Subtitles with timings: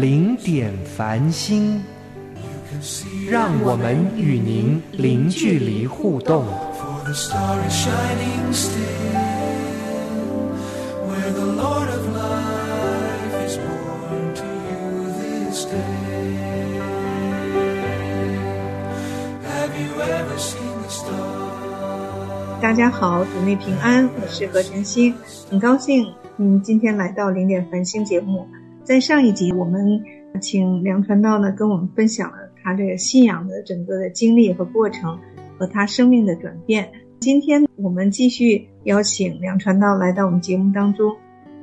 [0.00, 1.80] 零点繁星，
[3.30, 6.44] 让我们与您零距离互动。
[22.60, 25.14] 大家好，主内平安，我是何晨星，
[25.48, 28.48] 很高兴您今天来到零点繁星节目。
[28.84, 29.98] 在上一集，我们
[30.42, 35.18] 请梁传道呢跟我们分享了他这个信仰的整个的经历和过程，
[35.58, 36.86] 和他生命的转变。
[37.18, 41.10] 今天我们继续邀请梁传道来到我们节目当中。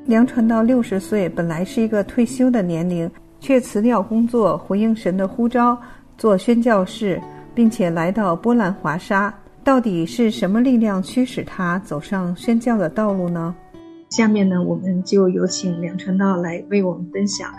[0.08, 3.08] 梁传道六十岁，本来是一个退休的年龄，
[3.40, 5.80] 却辞掉工作，回应神的呼召，
[6.18, 7.22] 做宣教士，
[7.54, 9.32] 并且来到波兰华沙。
[9.64, 13.56] 到底是什么力量驱使他走上宣教的道路呢？
[14.12, 17.50] 下面呢，我们就有请梁传道来为我们分享。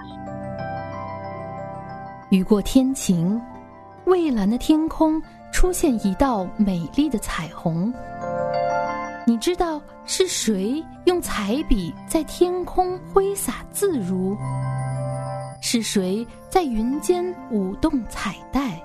[2.29, 3.41] 雨过天晴，
[4.05, 7.91] 蔚蓝的天空出现一道美丽的彩虹。
[9.27, 14.37] 你知道是谁用彩笔在天空挥洒自如？
[15.63, 18.79] 是谁在云间舞动彩带？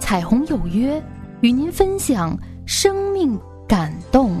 [0.00, 1.00] 彩虹有约。
[1.40, 3.38] 与您分享生命
[3.68, 4.32] 感动。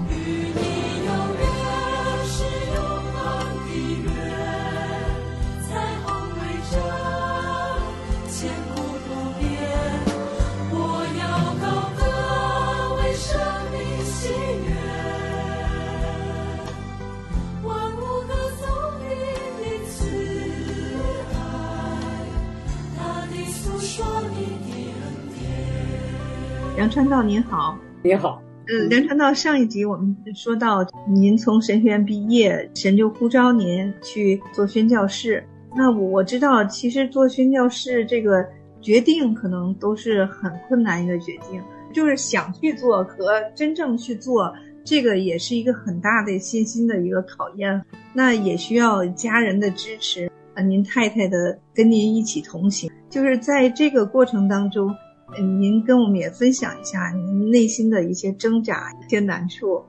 [26.78, 28.40] 梁川道您好，您好。
[28.68, 35.44] 嗯，梁传道，上一集我们说到，您从神学院毕业，神就呼召您去做宣教士。
[35.74, 38.46] 那我我知道，其实做宣教士这个
[38.80, 41.60] 决定可能都是很困难一个决定，
[41.92, 47.82] 就是想去做和真正去做，这个也是一个很大的信心的一个考验。
[48.12, 54.94] 那也需要家人的支持啊，您太太的跟您一起同行，就是在这个过程当中。
[55.36, 59.82] 嗯，您跟我们也分享一下您内心的一些挣扎、一些难处。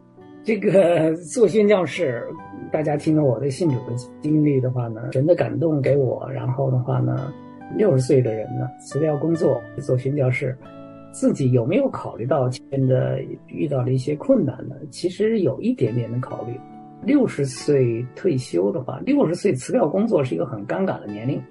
[0.43, 2.27] 这个做宣教士，
[2.71, 7.31] 大家听了我的信主的经历的话呢，神的感动给我，然后的话呢，
[7.77, 10.57] 六十岁的人呢辞掉工作做宣教士，
[11.11, 14.75] 自己有没有考虑到现在遇到了一些困难呢？
[14.89, 16.59] 其实有一点点的考虑。
[17.01, 21.41] 六十岁退休的话，六十岁辞掉工作是一个很尴尬的年龄。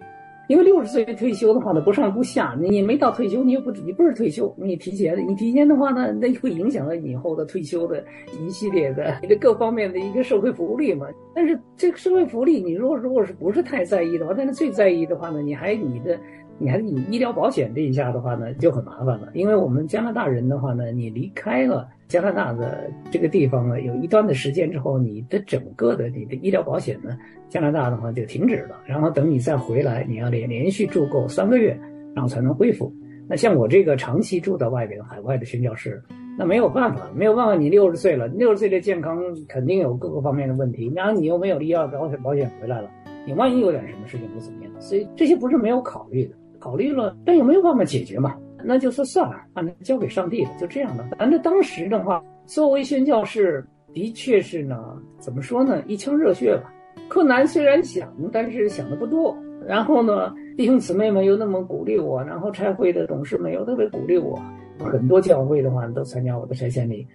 [0.49, 8.05] 因为六十岁退休的话呢，不上不下，你没到退休，你又不你不是退休，你提前，你提前的话呢，那会影响到你以后的退休的
[8.41, 11.07] 一系列的你的各方面的一个社会福利嘛。
[11.35, 16.19] 但是这个社会福利，你如果如果是不是太在意的话，但是最在意的话呢，你还你的。
[16.61, 19.29] 你还你医疗保险这一下的话呢，就很麻烦了。
[19.33, 27.17] 因为我们加拿大人的话呢，你离开了加拿大的这个地方呢，有一段的时间之后，你的整个的你的医疗保险呢，
[27.51, 28.81] 加拿大的话就停止了。
[28.87, 31.79] 然后等你再回来，你要连连续住够三个月，
[32.15, 32.91] 然后才能恢复。
[33.29, 36.03] 那像我这个长期住在外边海外的宣教师，
[36.39, 37.55] 那没有办法，没有办法。
[37.55, 42.91] 你六十岁了，六十岁的健康肯定有各个方面的问题，然后你又没有医疗保险保险回来了，
[43.27, 44.73] 你万一有点什么事情会怎么样？
[44.81, 46.35] 所以这些不是没有考虑的。
[46.59, 48.35] 考虑了，但有没有办法解决嘛？
[48.65, 51.05] 那就说算了，反正交给上帝了，就这样的。
[51.19, 53.65] 反正当时的话，作为宣教士，
[53.95, 56.73] 的确是呢，怎么说呢，一腔热血吧。
[57.09, 59.37] 困难虽然想，但是想的不多。
[59.67, 64.41] 然后呢，弟兄姊妹们又那么鼓励我，然后拆会的董事们又特别鼓励我，
[64.79, 67.07] 很多教会的话都参加我的拆迁礼。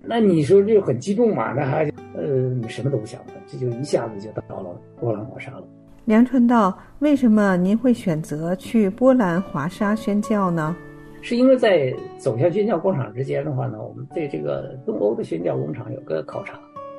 [0.00, 1.52] 那你说这很激动嘛？
[1.52, 1.84] 那还
[2.14, 2.24] 呃，
[2.54, 5.64] 你什么都不想，这就一下子就到了波兰华沙了。
[6.06, 10.74] 梁传道，为什么您会选择去波兰华沙宣教呢？
[11.20, 16.58] 是因为在走向宣教工厂之间的话呢，我们对这个东欧的宣教工厂有个考察。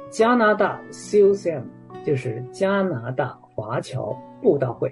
[0.10, 1.64] 加拿大 COCM
[2.06, 4.92] 就是加拿大华侨布道会，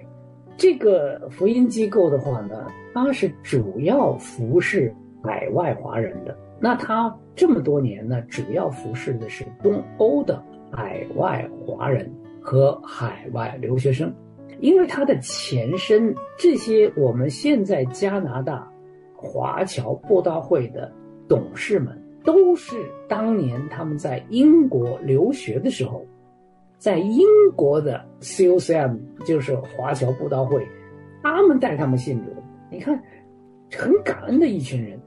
[0.56, 6.36] 这个福音机构的话呢，它是主要服侍海外华人的。
[6.60, 10.42] 那它这么多年呢，主要服侍的是东欧的
[10.72, 12.10] 海外华人。
[12.40, 14.10] 和海外留学生，
[14.60, 18.66] 因为它的前身，这些我们现在加拿大
[19.20, 20.92] 华侨布道会的
[21.28, 22.76] 董事们，都是
[23.08, 26.06] 当年他们在英国留学的时候，
[26.78, 27.26] 在英
[27.56, 30.64] 国的 COCM 就是华侨布道会，
[31.20, 32.26] 他们带他们信主。
[32.70, 33.02] 你看，
[33.76, 35.00] 很感恩的一群人，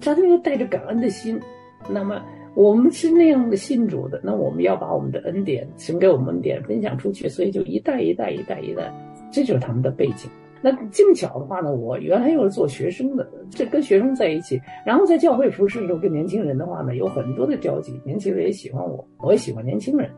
[0.00, 1.40] 真的带着感恩的心。
[1.88, 2.22] 那么
[2.54, 8.92] 我们是那样的信主的，那我们要把我们的恩典神给我们恩典分享出去，所以就一代一代一代一代，
[9.32, 10.30] 这就是他们的背景。
[10.60, 20.10] 那正巧的话呢，我原来又是做学生的，这跟学生在一起，然后在教会服侍的时候跟年轻人的话呢，有很多的交集，年轻人也喜欢我，我也喜欢年轻人，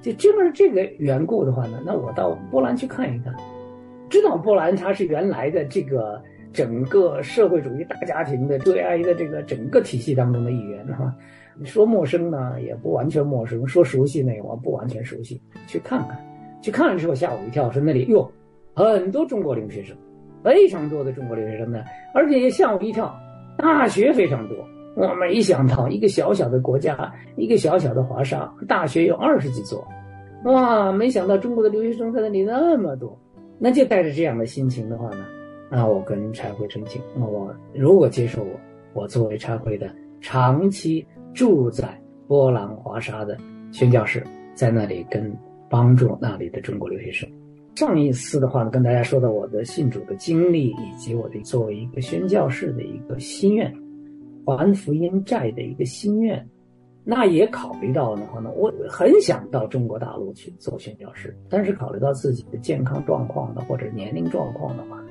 [0.00, 3.34] 就正是这个缘故的话呢，那我到波兰去看一看，
[4.08, 6.20] 知道波兰它是原来的这个。
[6.52, 11.10] 整个社会主义大家庭的最爱的这个整个体系当中的一员哈，
[11.64, 15.40] 说陌生呢也不完全陌生，说熟悉呢也不完全熟悉。
[15.66, 16.18] 去看看，
[16.60, 18.30] 去看了之后吓我一跳，说那里哟
[18.74, 19.96] 很多中国留学生，
[20.42, 21.82] 非常多的中国留学生呢，
[22.14, 23.14] 而且也吓我一跳，
[23.58, 24.56] 大学非常多。
[24.94, 29.86] 我没想到一个小小的国家，一个小小的华沙，大学有二十几座，
[30.44, 30.92] 哇！
[30.92, 33.18] 没想到中国的留学生在那里那么多，
[33.58, 35.24] 那就带着这样的心情的话呢。
[35.70, 38.60] 那我跟柴会申请，那我如果接受我，
[38.92, 39.90] 我作为柴会的
[40.20, 41.88] 长期住在
[42.28, 43.38] 波兰华沙的
[43.70, 44.22] 宣教士，
[44.54, 45.34] 在那里跟
[45.70, 47.26] 帮助那里的中国留学生。
[47.74, 53.72] 上一次的话呢，跟大家说到我的信主的经历，以及我的作为一个宣教士的一个心愿，
[54.44, 56.46] 还福音债的一个心愿。
[57.04, 65.06] 那也考虑到的话呢，我很想到中国大陆去做宣教士，但是考虑到自己的健康状况的或者年龄状况的话呢。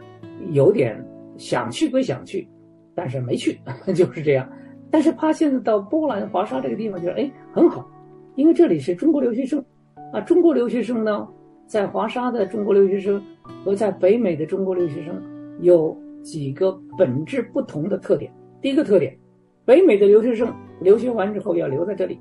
[0.52, 1.00] 有点
[1.38, 2.48] 想去归想去，
[2.96, 3.60] 但是没去，
[3.94, 4.50] 就是这样。
[4.90, 7.88] 但是怕现在到波兰华沙这个地方，就是哎很好，
[8.36, 9.64] 因为这里是中国留学生，
[10.12, 11.28] 啊，中国留学生呢，
[11.72, 13.24] 在华沙的中国留学生
[13.64, 15.16] 和在北美的中国留学生
[15.62, 18.30] 有几个本质不同的特点。
[18.62, 19.18] 第一个特点，
[19.64, 22.20] 北美的留学生留学完之后要留在这里，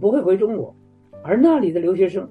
[0.00, 0.74] 不会回中国，
[1.22, 2.26] 而那里的留学生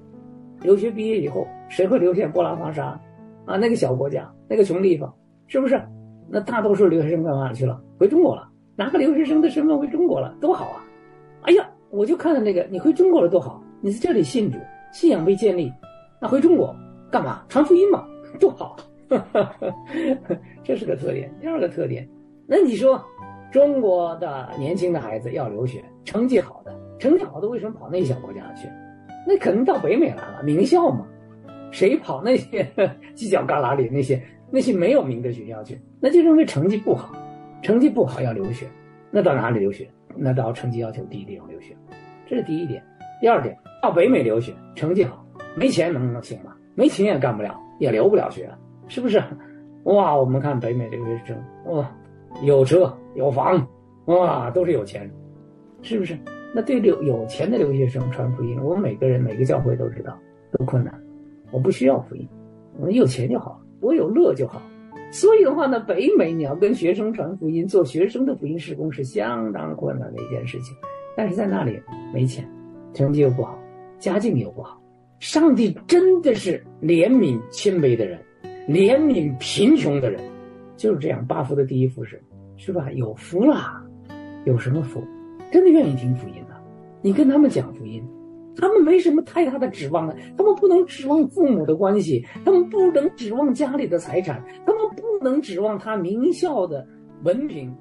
[0.60, 3.00] 留学毕业以后，谁会留下波兰华沙？
[3.44, 5.14] 啊，那个小国家，那个穷地方。
[5.46, 5.80] 是不是？
[6.28, 7.80] 那大多数留学生干嘛去了？
[7.96, 10.82] 回中国了，拿个留学生的身份回中国了，多好啊！
[11.42, 13.62] 哎呀，我就看到那个，你回中国了多好！
[13.80, 14.58] 你在这里信主，
[14.90, 15.72] 信仰被建立，
[16.26, 16.74] 回中国
[17.10, 17.44] 干嘛？
[17.48, 18.06] 传福音嘛，
[18.40, 18.76] 多好！
[20.64, 21.32] 这是个特点。
[21.40, 22.08] 第二个特点，
[22.46, 23.02] 那你说，
[23.52, 28.68] 中国的年轻的孩子要留学，成绩好的，成绩好的为什么跑那些国家去？
[29.26, 31.06] 那可能到北美来了，名校嘛，
[31.70, 32.64] 谁跑那些
[33.14, 34.22] 犄角旮旯里那些？
[34.48, 37.12] 那些没有名的学校去，那就认为成绩不好，
[37.62, 38.64] 成绩不好要留学，
[39.10, 39.90] 那到哪里留学？
[40.14, 41.76] 那到成绩要求低的地方留学，
[42.28, 42.80] 这是第一点。
[43.20, 45.25] 第二点，到北美留学，成绩好，
[45.56, 46.54] 没钱能行吗？
[46.74, 48.48] 没钱也干不了，也留不了学，
[48.86, 49.20] 是不是？
[49.84, 51.36] 哇，我们看北美留学生，
[51.66, 51.90] 哇，
[52.42, 53.66] 有车有房，
[54.04, 55.10] 哇，都是有钱，
[55.80, 56.16] 是不是？
[56.54, 60.16] 那对留有钱的留学生传福音，我们每个人每个教会都知道，
[60.52, 60.94] 多困难。
[61.50, 62.28] 我不需要福音，
[62.78, 63.60] 我有钱就好。
[63.80, 64.60] 我有乐就好，
[65.12, 70.74] 所以的话呢，北美你要跟学生传福音，做学生的福音施工是相当困难的一件事情。
[71.14, 71.80] 但是在那里
[72.12, 72.48] 没钱，
[72.94, 73.56] 成绩又不好，
[73.98, 74.80] 家境又不好，
[75.18, 78.20] 上帝真的是怜悯谦卑的人，
[78.68, 80.22] 怜悯贫穷的人，
[80.76, 81.26] 就是这样。
[81.26, 82.22] 八福的第一福是，
[82.56, 82.90] 是吧？
[82.92, 83.82] 有福了，
[84.44, 85.02] 有什么福？
[85.50, 86.54] 真的愿意听福音的，
[87.00, 88.02] 你跟他们讲福音。
[88.58, 96.86] 他们没什么太大的指望了，他们不能指望父母的关系，他们不能指望家里的财产，他们不能指望他名校的
[97.22, 97.74] 文凭，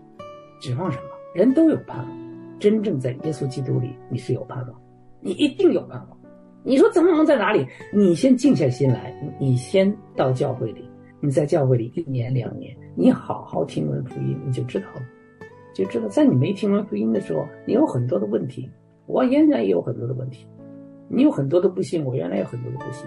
[0.59, 1.03] 指望什么？
[1.33, 2.07] 人都有盼望，
[2.59, 4.81] 真正在耶稣基督里，你是有盼望，
[5.21, 6.14] 你一定有盼望。
[6.67, 7.63] 你说怎么能在哪里？
[7.93, 10.83] 你先静下心来，你先到教会里，
[11.19, 15.01] 你在教会里一年两年，你好好听闻福音，你就知道了，
[15.75, 18.67] 就知道在你没听闻福音的时候，你有很多的问题，
[19.05, 20.47] 我原来也有很多的问题。
[21.07, 23.05] 你有很多的不幸，我原来有很多的不幸，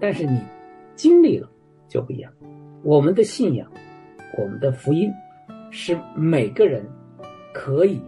[0.00, 0.40] 但是你
[0.96, 1.48] 经历了
[1.86, 2.32] 就不一样。
[2.82, 3.70] 我们的信仰，
[4.36, 5.08] 我们的福音，
[5.70, 6.84] 是每个人
[7.54, 8.02] 可以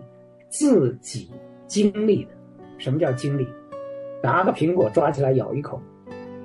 [0.49, 1.31] 自己
[1.69, 2.31] 经历的。
[2.77, 3.47] 什么叫经历？
[4.25, 5.79] 拿个苹果抓起来咬一口，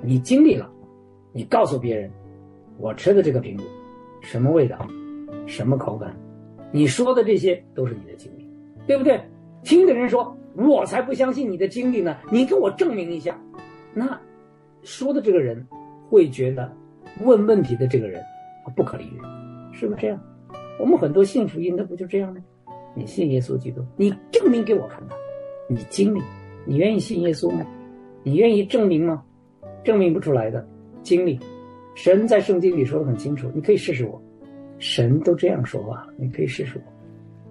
[0.02, 0.70] 你经历了，
[1.32, 2.10] 你告诉别人，
[2.76, 3.64] 我吃的这个苹果
[4.20, 4.86] 什么味道，
[5.46, 6.14] 什么口感，
[6.70, 8.46] 你说的这些都是你的经历，
[8.86, 9.18] 对不对？
[9.62, 10.36] 听的人说。
[10.56, 12.16] 我才不相信你的经历呢！
[12.28, 13.40] 你给我证明一下。
[13.94, 14.20] 那
[14.82, 15.64] 说的这个人
[16.08, 16.70] 会觉得
[17.24, 18.20] 问问题的这个人
[18.74, 19.20] 不可理喻，
[19.72, 20.20] 是不是这样？
[20.80, 22.40] 我们很多信福音的不就这样吗？
[22.96, 25.16] 你信耶稣基督，你证明给我看看，
[25.68, 26.20] 你经历，
[26.66, 27.66] 你愿意信耶稣吗？
[28.22, 29.22] 你愿意证明吗？
[29.82, 30.66] 证明不出来的
[31.02, 31.38] 经历，
[31.94, 34.20] 神在圣经里说的很清楚，你可以试试我。
[34.78, 36.92] 神都这样说话，你可以试试我。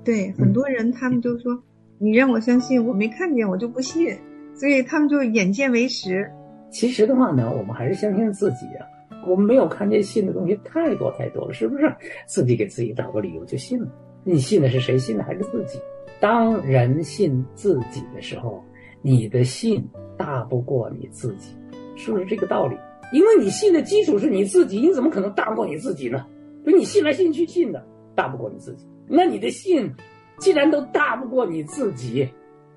[0.04, 1.62] 对，很多人他们就说，
[1.98, 4.16] 你让我相信，我没看见，我就不信，
[4.54, 6.30] 所以他们就眼见为实。
[6.70, 8.86] 其实的话呢，我们还是相信自己啊。
[9.28, 11.94] 我们没有看见信的东西太多太多了，是不是？
[12.26, 13.88] 自己给自己找个理由就信了。
[14.24, 14.98] 你信的是谁？
[14.98, 15.80] 信的还是自己？
[16.20, 18.64] 当人信自己的时候，
[19.02, 19.88] 你的信
[20.18, 21.56] 大不过你自己，
[21.96, 22.76] 是不是这个道理？
[23.12, 26.26] 因为你信的基础是你自己，你怎么可能大过你自己呢？
[26.64, 27.84] 所以你信来信去信的
[28.16, 28.86] 大不过你自己。
[29.08, 29.92] 那你的信
[30.38, 32.30] 既然都大不过你自己，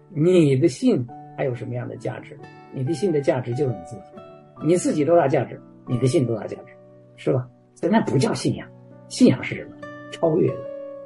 [0.09, 2.39] 你的信还有什么样的价值？
[2.73, 4.03] 你的信的价值就是你自己，
[4.65, 5.61] 你自己多大价值？
[5.87, 6.73] 你的信多大价值？
[7.17, 7.47] 是吧？
[7.75, 8.67] 所以那不叫信仰，
[9.09, 9.77] 信仰是什么？
[10.11, 10.59] 超越的，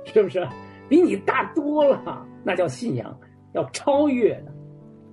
[0.05, 0.47] 是不是？
[0.89, 3.19] 比你大多了，那叫信仰，
[3.55, 4.53] 要超越的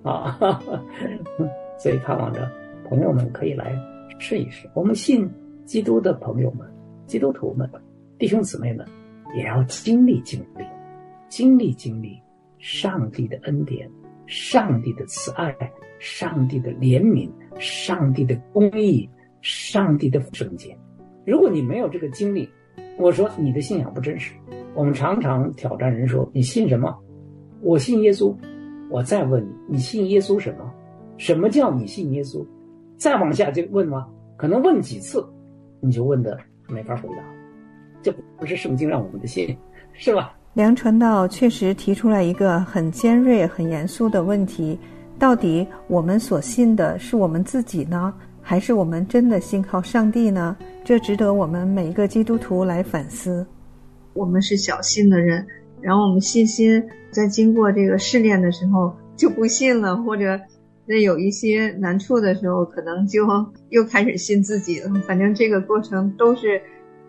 [0.04, 0.38] 啊！
[1.78, 2.48] 所以盼望着
[2.88, 3.76] 朋友们可以来
[4.20, 4.70] 试一试。
[4.74, 5.28] 我们信
[5.64, 6.64] 基督的朋友们、
[7.06, 7.68] 基督徒们、
[8.18, 8.86] 弟兄姊妹们，
[9.36, 10.64] 也要经历经历，
[11.28, 12.20] 经历经历
[12.58, 13.90] 上帝的恩典、
[14.26, 15.52] 上帝的慈爱、
[15.98, 19.10] 上帝的怜悯、上帝的公义。
[19.46, 20.74] 上帝的圣洁，
[21.26, 22.48] 如果你没有这个经历，
[22.96, 24.32] 我说你的信仰不真实。
[24.74, 26.98] 我们常常挑战人说：“你信什么？”
[27.60, 28.34] 我信耶稣。
[28.90, 30.72] 我再问你：“你信耶稣什么？”
[31.16, 32.44] 什么叫你信耶稣？
[32.96, 34.06] 再往下就问吗？
[34.36, 35.24] 可能问几次，
[35.80, 36.36] 你就问的
[36.68, 37.24] 没法回答。
[38.02, 39.56] 这不是圣经让我们的信，
[39.92, 40.36] 是吧？
[40.54, 44.78] 梁传道确实提出来一个很尖锐、很严肃的问题：
[45.18, 48.12] 到底我们所信的是我们自己呢？
[48.42, 50.56] 还是我们真的信靠上帝呢？
[50.84, 53.46] 这值得我们每一个基督徒来反思。
[54.12, 55.46] 我们是小信的人，
[55.84, 60.40] 然后我们信心在经过这个试炼的时候就不信了，或者
[60.88, 63.26] 在有一些难处的时候，可能就
[63.68, 64.90] 又开始信自己了。
[65.06, 66.62] 反正这个过程都是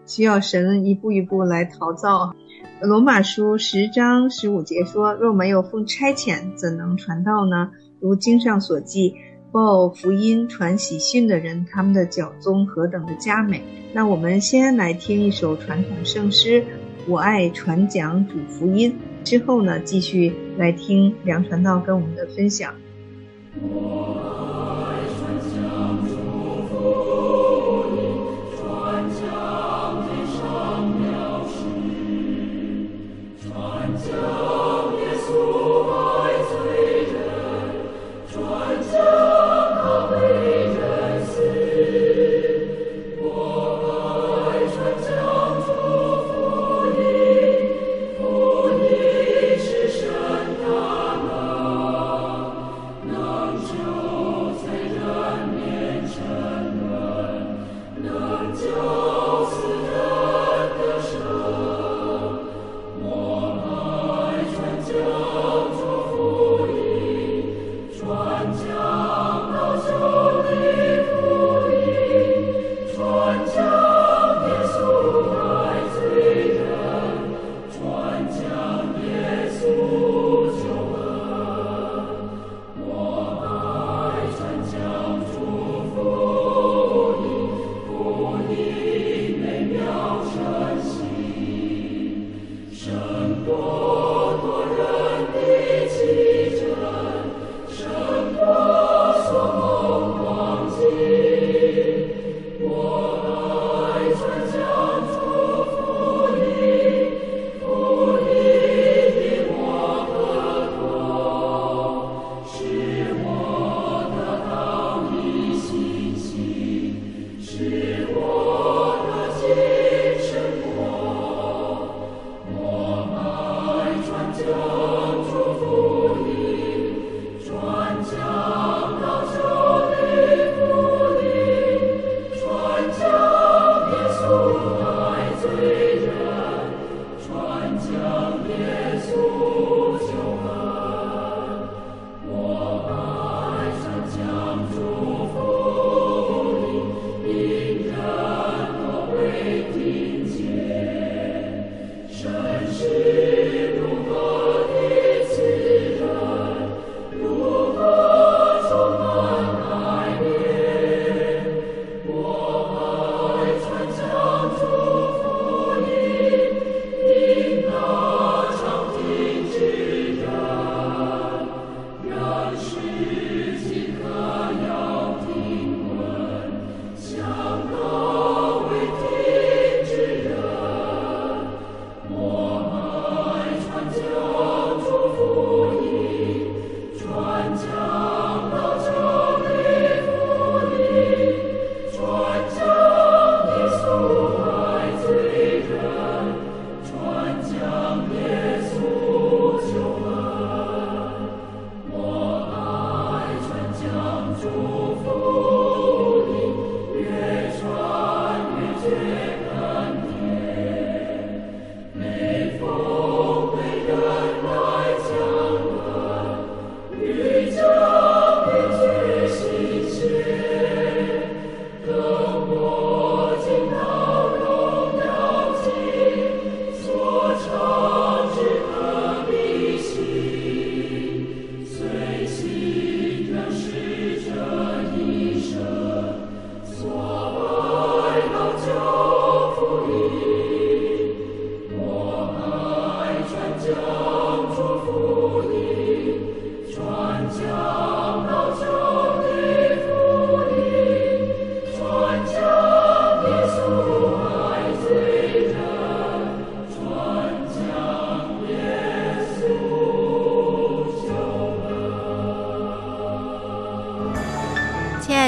[0.05, 2.35] 需要神一步一步来陶造。
[2.81, 9.15] 罗马书十章十五节说：“若没有奉差遣，怎能传道呢？”如经上所记。
[9.51, 13.61] 报福音、传喜讯的人，他们的脚宗何等的佳美！
[13.93, 16.61] 那我们先来听一首传统圣诗
[17.07, 18.97] 《我爱传讲主福音》，
[19.27, 22.73] 之后呢，继续来听梁传道跟我们的分享。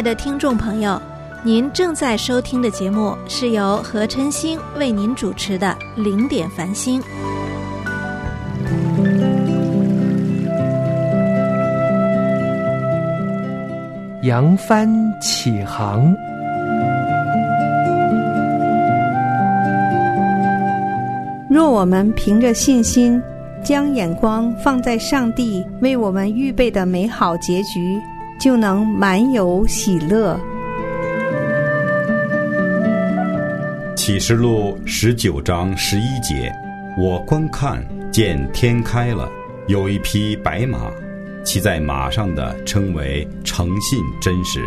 [0.08, 0.98] 的听众朋友，
[1.44, 7.02] 您正在收听的节目是由何晨星为您主持的《零点繁星》。
[14.24, 16.16] 扬帆起航。
[21.50, 23.22] 若我们凭着信心，
[23.62, 28.00] 将眼光放在上帝为我们预备的美好结局，
[28.40, 30.40] 就能满有喜乐。
[33.96, 36.54] 启示录十九章十一节，
[36.98, 39.30] 我观看，见天开了，
[39.68, 40.92] 有一匹白马。
[41.44, 44.60] 骑在马上的称为诚信真实。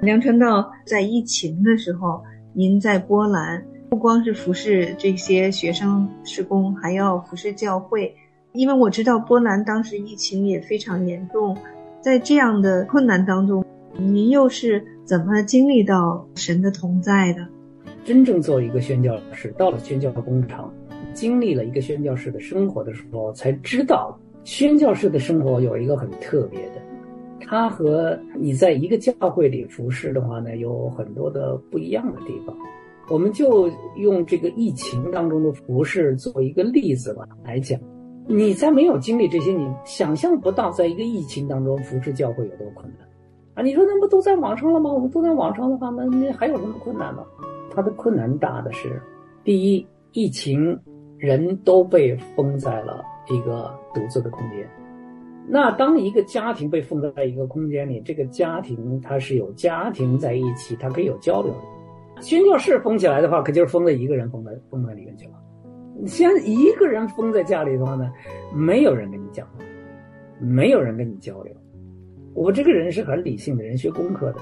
[0.00, 2.22] 梁传道在疫情的时候，
[2.52, 8.14] 您在波兰不光是服侍这些学生施工，还要服侍教会。
[8.52, 11.56] 因为我知道波兰当时疫情也非常严重，
[12.00, 13.64] 在这样的困难当中，
[13.98, 17.44] 您又是怎么经历到神的同在的？
[18.04, 20.72] 真正做一个宣教士，到了宣教工厂。
[21.12, 26.80] 经历了一个宣教士的生活的时候，才知道宣教士的生活有一个很特别的，
[27.44, 32.56] 他和你在一个教会里服侍的话呢，有很多的不一样的地方。
[33.10, 37.78] 我们就用这个疫情当中的服侍做一个例子吧来讲。
[38.26, 43.08] 你在没有经历这些，你想象不到，在一个疫情当中服侍教会有多困难
[43.54, 43.62] 啊！
[43.62, 44.92] 你说那不都在网上了吗？
[44.92, 47.24] 我们都在网上的话，那那还有什么困难吗？
[47.70, 49.02] 他的困难大的是，
[49.44, 50.78] 第一，疫情。
[51.20, 54.66] 人都被封在了一个独自的空间。
[55.46, 61.54] 那当一个家庭被封在一个空间里，这个家庭它是有家庭在一起，它可以有交流。
[62.20, 65.32] 宣教室封起来的话，可就是封了一个人封在封在里面去了。
[66.06, 68.10] 先一个人封在家里的话呢，
[68.54, 69.64] 没有人跟你讲话，
[70.40, 71.54] 没有人跟你交流。
[72.34, 74.38] 我这个人是很理性的人，学工科的，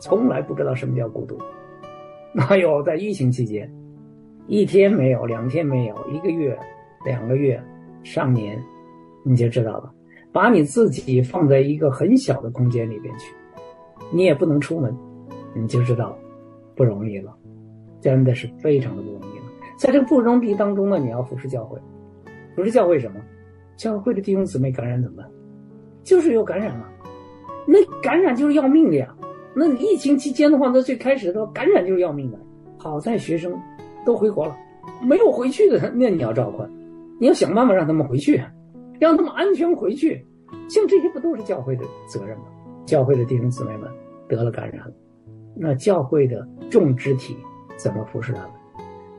[0.00, 1.38] 从来不知道什么叫孤独。
[2.32, 3.72] 哪有在疫情期间？
[4.46, 6.58] 一天没有，两天没有，一个月、
[7.04, 7.62] 两个月、
[8.02, 8.60] 上年，
[9.24, 9.90] 你就知道了。
[10.32, 13.32] 把你自己放在一个很小的空间里边去，
[14.12, 14.94] 你也不能出门，
[15.54, 16.18] 你就知道
[16.74, 17.34] 不容易了，
[18.00, 19.44] 真的是非常的不容易了。
[19.76, 21.78] 在这个不容易当中呢，你要服侍教会，
[22.54, 23.20] 服侍教会什么？
[23.76, 25.30] 教会的弟兄姊妹感染怎么办？
[26.02, 26.88] 就是有感染了，
[27.66, 29.14] 那感染就是要命的呀。
[29.54, 32.38] 那你疫情期间的话，那最开始的话，感染就是要命的。
[32.78, 33.54] 好在学生。
[34.06, 34.54] 都回国了，
[35.02, 36.70] 没有回去的，那你要照看，
[37.18, 38.38] 你要想办法让他们回去，
[39.00, 40.22] 让他们安全回去。
[40.68, 42.44] 像这些不都是教会的责任吗？
[42.84, 43.90] 教会的弟兄姊妹们
[44.28, 44.92] 得了感染了，
[45.54, 47.36] 那教会的众肢体
[47.76, 48.50] 怎么服侍他们？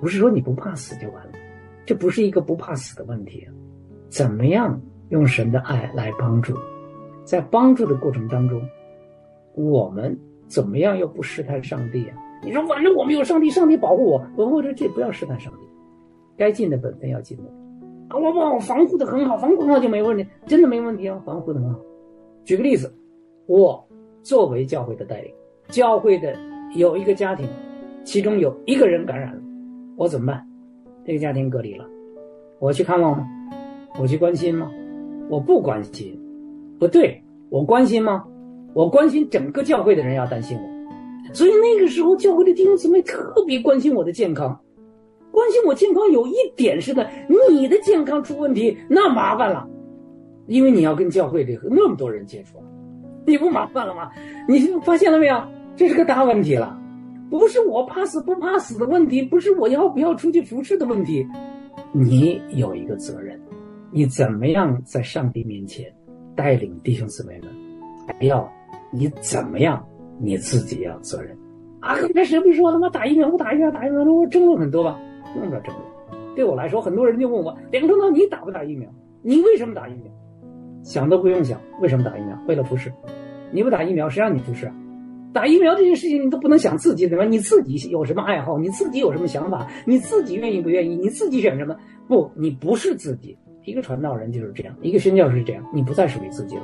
[0.02, 1.32] 不是说你不怕死就完了，
[1.86, 3.48] 这不是一个不怕死的问题。
[4.10, 6.54] 怎么样用神的爱来帮助？
[7.24, 8.62] 在帮助的过程当中，
[9.56, 10.18] 我们
[10.48, 12.18] 怎么样又不试探上帝啊？
[12.44, 15.60] 你说反正我们有上帝，上帝保护我，我或者这不要试探上帝，
[16.38, 17.44] 该尽的本分要尽的。
[18.10, 21.80] 啊，我我防护的很好，防护很好就没问题，真的没问题啊，防护的很好。
[22.44, 22.94] 举个例子，
[23.48, 23.84] 我
[24.22, 25.34] 作为教会的代理，
[25.70, 26.36] 教会的
[26.76, 27.48] 有一个家庭，
[28.04, 29.42] 其中有一个人感染了，
[29.96, 30.48] 我怎么办？
[31.06, 31.86] 这个家庭隔离了，
[32.60, 33.28] 我去看望吗？
[34.00, 34.70] 我去关心吗？
[35.30, 36.20] 我不关心，
[36.80, 38.24] 不对，我关心吗？
[38.74, 41.34] 我关心整个教会的人要担心我。
[41.34, 44.60] 所以那个时候，教会的弟兄姊妹特别关心我的健康，
[45.32, 46.12] 关心我健康。
[46.12, 47.10] 有一点是的，
[47.50, 49.68] 你的健康出问题，那麻烦了，
[50.48, 52.62] 因为你要跟教会里那么多人接触，
[53.26, 54.12] 你不麻烦了吗？
[54.48, 55.42] 你发现了没有？
[55.76, 56.80] 这是个大问题了，
[57.30, 61.28] 不是我怕死不怕死的问题，不是我要不要出去服侍的问题，
[61.92, 63.40] 你有一个责任，
[63.92, 65.86] 你怎么样在上帝面前
[66.36, 67.50] 带领弟兄姊妹们？
[68.08, 68.50] 还要
[68.92, 69.86] 你怎么样？
[70.18, 71.38] 你自己要责任
[71.82, 71.98] 啊！
[72.00, 74.02] 刚才谁不说他妈打疫苗不打疫苗打疫苗？
[74.06, 74.98] 我争论很多吧？
[75.36, 75.86] 用不着争论。
[76.36, 78.90] 对我来说，很多人就问我：梁正涛，你打不打疫苗？
[79.22, 80.14] 你为什么打疫苗？
[80.84, 82.40] 想都不用想，为什么打疫苗？
[82.48, 82.90] 为了服侍。
[83.52, 84.74] 你不打疫苗，谁让你服侍啊？
[85.36, 87.26] 打疫苗这件事情，你都不能想自己对吧？
[87.26, 88.58] 你自己有什么爱好？
[88.58, 89.68] 你自己有什么想法？
[89.86, 90.96] 你自己愿意不愿意？
[90.96, 91.76] 你自己选什么？
[92.08, 93.38] 不，你不是自己。
[93.66, 96.64] 一个传道人就是这样，一个宣教是这样，你不再属于自己了。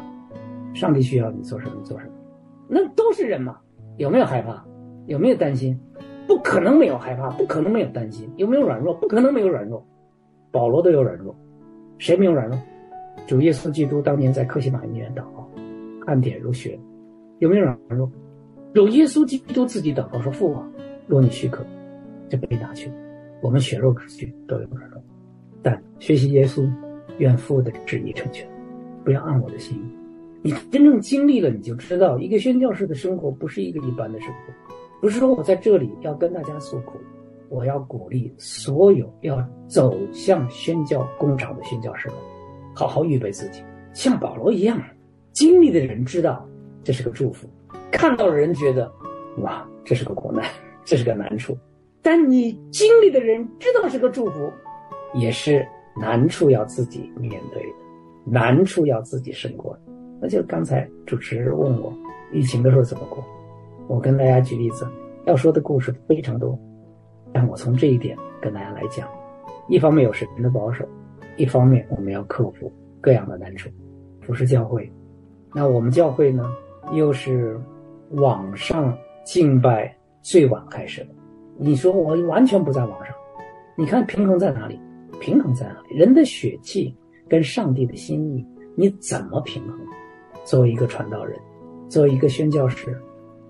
[0.73, 2.13] 上帝需要你做什么，做什么。
[2.69, 3.57] 那都是人嘛，
[3.97, 4.65] 有没有害怕？
[5.05, 5.77] 有没有担心？
[6.25, 8.29] 不可能没有害怕，不可能没有担心。
[8.38, 8.93] 有没有软弱？
[8.93, 9.86] 不可能没有软弱。
[10.49, 11.36] 保罗都有软弱，
[11.97, 12.57] 谁没有软弱？
[13.27, 15.49] 主耶稣基督当年在克西马尼园祷告，
[16.05, 16.79] 汗点如雪，
[17.39, 18.10] 有没有软弱？
[18.73, 20.65] 有耶稣基督自己祷告说：“父啊，
[21.05, 21.65] 若你许可，
[22.29, 22.89] 就被拿去。
[23.41, 25.03] 我们血肉之躯都有软弱，
[25.62, 26.69] 但学习耶稣，
[27.17, 28.47] 愿父的旨意成全。
[29.03, 29.91] 不要按我的心意。
[30.43, 36.93] 你真正经历了，你就知道，一个宣教士的生活不是一个一般的生活，不是说我在这里要跟大家诉苦，
[37.49, 42.17] 我要鼓励所有要走向宣教工厂的宣教士们，
[42.73, 43.62] 好好预备自己，
[43.93, 44.81] 像保罗一样，
[45.34, 46.47] 经历的人知道
[46.84, 47.49] 这是个祝福，
[47.91, 48.91] 看到人觉得，
[49.38, 50.45] 哇，这是个苦难，
[50.84, 51.58] 这是个难处，
[52.01, 54.51] 但你经历的人知道是个祝福，
[55.13, 57.75] 也是难处要自己面对的，
[58.25, 59.77] 难处要自己胜过。
[60.19, 61.93] 那就刚才主持人问我
[62.32, 63.23] 疫情的时候怎么过，
[63.88, 64.88] 我跟大家举例子，
[65.25, 66.58] 要说的故事非常多，
[67.34, 69.08] 但我从这一点跟大家来讲，
[69.67, 70.86] 一方面有神的保守，
[71.38, 73.69] 一方面我们要克服各样的难处，
[74.21, 74.91] 服侍教会。
[75.54, 76.49] 那我们教会呢，
[76.93, 77.60] 又是
[78.13, 81.08] 网上敬拜最晚开始的。
[81.58, 83.13] 你说我完全不在网上，
[83.76, 84.80] 你看平衡在哪里？
[85.19, 85.95] 平衡在哪里？
[85.95, 86.93] 人的血气
[87.30, 88.45] 跟上帝的心意，
[88.76, 89.78] 你怎么平衡？
[90.43, 91.39] 作为一个传道人，
[91.88, 93.00] 作为一个宣教师，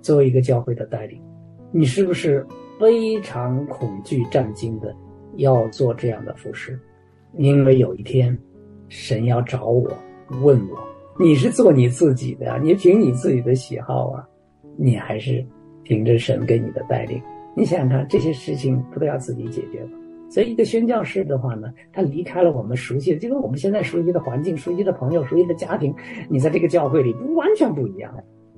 [0.01, 1.19] 作为一个教会的带领，
[1.71, 2.45] 你是不是
[2.79, 4.93] 非常恐惧战惊的
[5.37, 6.79] 要做这样的服饰？
[7.37, 8.37] 因为有一天，
[8.89, 9.89] 神要找我
[10.41, 10.77] 问我：
[11.17, 12.59] 你是做你自己的呀？
[12.61, 14.27] 你凭你自己的喜好啊？
[14.83, 15.45] 你还是
[15.83, 17.21] 凭着神给你的带领？
[17.55, 19.91] 你想想看，这些事情不都要自己解决吗？
[20.27, 25.93] 所以，一个宣教士的话呢，他离开了我们熟悉的，就跟我们现在熟悉的环境、熟悉的朋友、熟悉的家庭，
[26.29, 28.11] 你在这个教会里不完全不一样。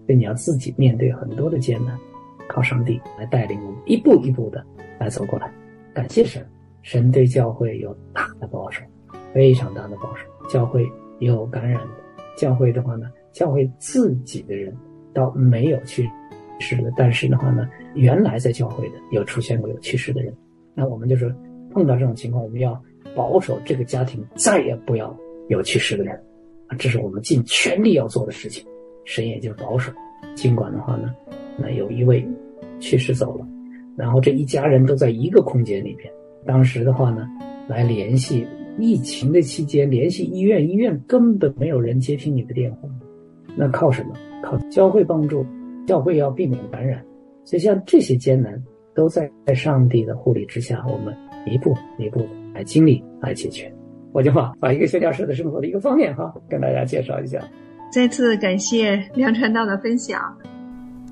[0.05, 1.97] 所以，你要自己面对很多的艰难，
[2.47, 4.63] 靠上帝来带领我们一步一步的
[4.99, 5.51] 来走过来。
[5.93, 6.45] 感谢神，
[6.83, 8.81] 神对教会有大的保守，
[9.33, 10.25] 非常大的保守。
[10.47, 10.87] 教会
[11.19, 11.95] 有感染的，
[12.37, 14.73] 教会的话呢，教会自己的人
[15.13, 16.09] 倒没有去
[16.59, 20.33] 世的，但是的话呢，原来在教会的有出现过有去世的人，
[20.73, 21.31] 那我们就说。
[21.75, 22.79] 碰到这种情况，我们要
[23.15, 25.11] 保守这个家庭，再也不要
[25.47, 26.15] 有去世的人，
[26.67, 28.63] 啊，这是我们尽全力要做的事情。
[29.05, 29.91] 神也就保守，
[30.35, 31.11] 尽管的话呢，
[31.57, 32.23] 那有一位
[32.79, 33.47] 去世走了，
[33.97, 36.13] 然后这一家人都在一个空间里边。
[36.45, 37.27] 当时的话呢，
[37.67, 38.45] 来联系
[38.77, 42.87] 疫情的期间，联系医院，医院根本没有人接听你的电话。
[43.55, 44.13] 那靠什么？
[44.43, 45.43] 靠教会帮助，
[45.87, 47.03] 教会要避免感染。
[47.43, 48.61] 所以像这些艰难，
[48.93, 51.11] 都在在上帝的护理之下，我们。
[51.45, 53.69] 一步一步来经历来解决，
[54.13, 57.37] 我就把把一个宣教士的生活的一个方面哈，跟大家介绍一下。
[57.91, 60.21] 再次感谢梁传道的分享。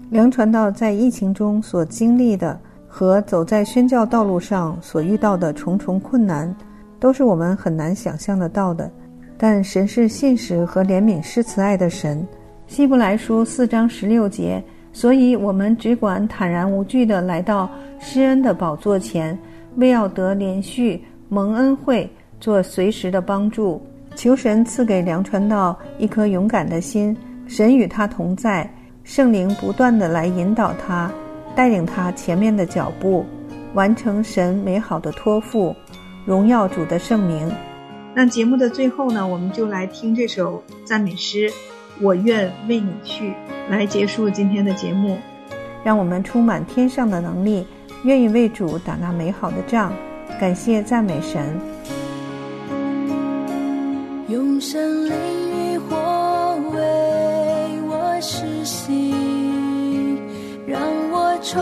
[0.10, 6.56] 梁传道在疫情中所经历的和走在宣教道路上所遇到的重重困难，
[6.98, 8.90] 都是我们很难想象得到的。
[9.38, 12.26] 但神是信实和怜悯施慈爱的神。
[12.72, 19.38] 希伯来书四章十六节，所以我们只管坦然无惧地来到施恩的宝座前。
[19.76, 31.12] 为要得连续蒙恩惠，做随时的帮助，求神赐给梁传道一颗勇敢的心，神与他同在，圣灵不断的来引导他，
[31.54, 33.26] 带领他前面的脚步，
[33.74, 35.76] 完成神美好的托付，
[36.26, 37.52] 荣耀主的圣名。
[38.16, 41.50] 那节目的最后呢，我们就来听这首赞美诗
[42.00, 43.30] 《我愿为你去》，
[43.70, 45.18] 来结束今天的节目，
[45.84, 47.66] 让我们充满天上的能力。
[48.04, 49.94] 愿意为主打那美好的仗，
[50.40, 51.60] 感谢赞美神。
[54.28, 55.14] 用神灵
[55.74, 56.80] 与火为
[57.88, 59.14] 我实习，
[60.66, 61.62] 让我充